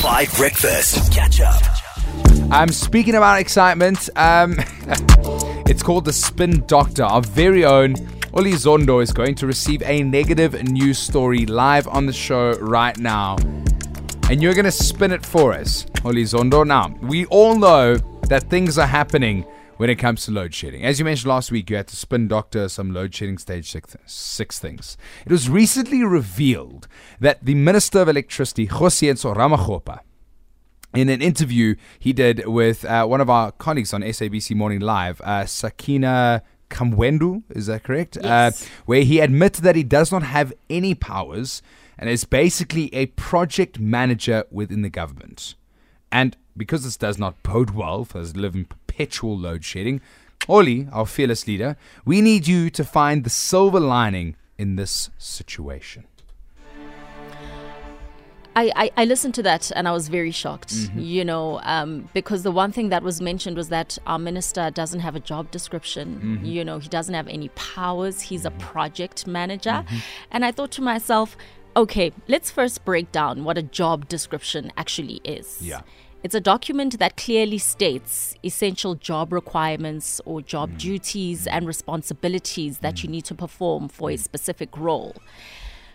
[0.00, 1.12] 5 Breakfast.
[1.12, 1.62] Catch up.
[2.50, 4.08] I'm speaking about excitement.
[4.16, 4.56] Um,
[5.68, 7.04] it's called the Spin Doctor.
[7.04, 12.06] Our very own Xoli Zondo is going to receive a negative news story live on
[12.06, 13.36] the show right now.
[14.30, 16.66] And you're going to spin it for us, Xoli Zondo.
[16.66, 17.96] Now, we all know
[18.28, 19.44] that things are happening
[19.80, 20.84] when it comes to load shedding.
[20.84, 23.96] As you mentioned last week, you had to spin doctor some load shedding stage six,
[24.04, 24.98] six things.
[25.24, 26.86] It was recently revealed
[27.18, 30.00] that the Minister of Electricity, Kgosientsho Ramokgopa,
[30.92, 35.18] in an interview he did with uh, one of our colleagues on SABC Morning Live,
[35.22, 38.18] uh, Sakina Kamwendo, is that correct?
[38.22, 38.62] Yes.
[38.62, 41.62] Uh, where he admits that he does not have any powers
[41.96, 45.54] and is basically a project manager within the government.
[46.12, 48.66] And because this does not bode well for us living
[49.00, 50.00] perpetual load shedding,
[50.40, 56.04] Xoli, our fearless leader, we need you to find the silver lining in this situation.
[58.56, 60.98] I, I, I listened to that and I was very shocked, mm-hmm.
[60.98, 65.00] you know, um, because the one thing that was mentioned was that our minister doesn't
[65.00, 66.16] have a job description.
[66.16, 66.44] Mm-hmm.
[66.44, 68.20] You know, he doesn't have any powers.
[68.20, 68.58] He's a mm-hmm.
[68.58, 69.84] project manager.
[70.32, 71.36] And I thought to myself,
[71.76, 75.62] okay, let's first break down what a job description actually is.
[75.62, 75.82] Yeah.
[76.22, 83.02] It's a document that clearly states essential job requirements or job duties and responsibilities that
[83.02, 85.16] you need to perform for a specific role.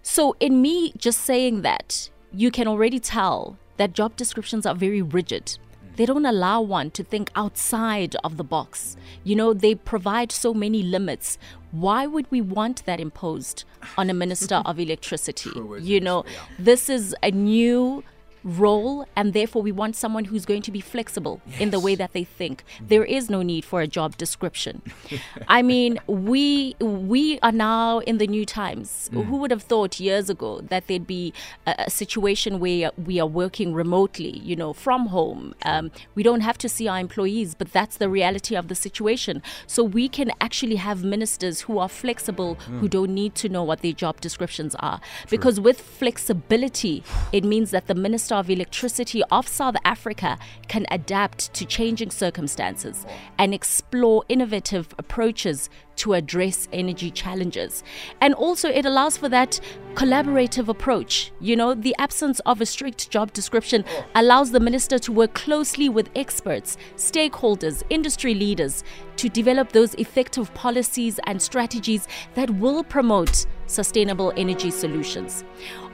[0.00, 5.02] So, in me just saying that, you can already tell that job descriptions are very
[5.02, 5.58] rigid.
[5.96, 8.96] They don't allow one to think outside of the box.
[9.22, 11.36] You know, they provide so many limits.
[11.72, 13.64] Why would we want that imposed
[13.98, 15.50] on a minister of electricity?
[15.80, 16.24] You know,
[16.58, 18.02] this is a new
[18.46, 22.12] role and therefore we want someone who's going to be flexible in the way that
[22.12, 22.62] they think.
[22.80, 24.82] There is no need for a job description.
[25.48, 29.10] I mean we we are now in the new times.
[29.12, 31.32] Who would have thought years ago that there'd be
[31.66, 35.54] a, a situation where we are working remotely you know from home?
[35.62, 39.42] Um, we don't have to see our employees but that's the reality of the situation.
[39.66, 43.80] So we can actually have ministers who are flexible who don't need to know what
[43.82, 45.00] their job descriptions are.
[45.28, 47.02] Because with flexibility
[47.32, 50.38] it means that the minister of electricity of south africa
[50.68, 53.06] can adapt to changing circumstances
[53.38, 57.82] and explore innovative approaches to address energy challenges.
[58.20, 59.60] And also, it allows for that
[59.94, 61.32] collaborative approach.
[61.40, 63.84] You know, the absence of a strict job description
[64.14, 68.84] allows the minister to work closely with experts, stakeholders, industry leaders
[69.16, 75.44] to develop those effective policies and strategies that will promote sustainable energy solutions.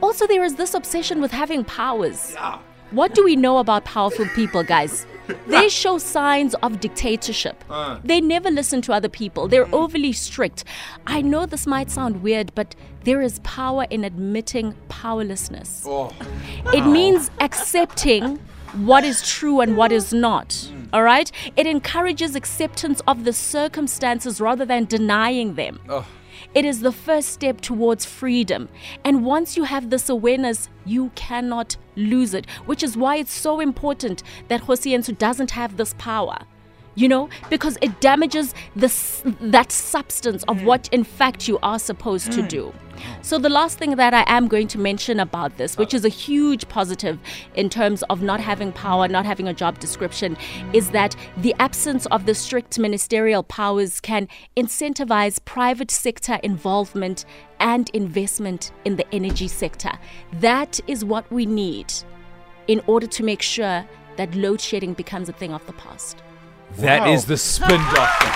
[0.02, 2.36] Also, there is this obsession with having powers.
[2.90, 5.06] What do we know about powerful people, guys?
[5.46, 7.64] They show signs of dictatorship.
[7.70, 7.98] Uh.
[8.04, 9.48] They never listen to other people.
[9.48, 9.74] They're mm-hmm.
[9.74, 10.64] overly strict.
[11.06, 12.74] I know this might sound weird, but
[13.04, 15.84] there is power in admitting powerlessness.
[15.86, 16.12] Oh.
[16.72, 18.38] It means accepting
[18.74, 20.48] what is true and what is not.
[20.48, 20.88] Mm.
[20.92, 21.30] All right?
[21.56, 25.80] It encourages acceptance of the circumstances rather than denying them.
[25.88, 26.06] Oh.
[26.54, 28.68] It is the first step towards freedom.
[29.04, 33.60] And once you have this awareness, you cannot lose it, which is why it's so
[33.60, 36.38] important that Kgosientsho doesn't have this power.
[36.94, 40.64] You know, because it damages this that substance of mm.
[40.64, 42.48] what in fact you are supposed to mm.
[42.48, 42.72] do.
[43.22, 45.96] So the last thing that I am going to mention about this, which uh.
[45.96, 47.18] is a huge positive
[47.54, 50.36] in terms of not having power, not having a job description,
[50.72, 57.24] is that the absence of the strict ministerial powers can incentivize private sector involvement
[57.60, 59.92] and investment in the energy sector.
[60.40, 61.92] That is what we need
[62.68, 63.84] in order to make sure
[64.16, 66.22] that load shedding becomes a thing of the past.
[66.78, 67.12] That Wow.
[67.12, 68.30] is the spin doctor.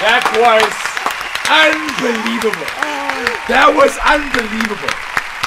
[0.00, 0.68] That was
[1.48, 2.66] unbelievable.
[3.48, 4.94] That was unbelievable.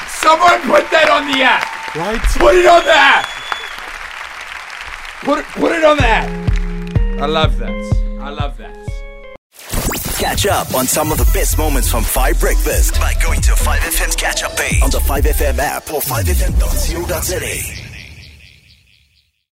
[0.08, 1.96] Someone put that on the app.
[1.96, 2.22] Right?
[2.38, 3.26] Put it on the app.
[5.24, 6.30] Put it, put it on the app.
[7.22, 7.70] I love that.
[8.22, 8.78] I love that.
[10.20, 14.16] Catch up on some of the best moments from 5 Breakfast by going to 5FM's
[14.16, 17.83] catch up page on the 5FM app or 5FM.co.za.